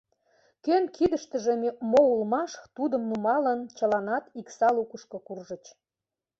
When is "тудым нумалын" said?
2.75-3.59